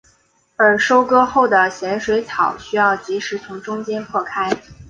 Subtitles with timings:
[0.55, 4.49] 而收割后的咸水草需要即时从中间破开。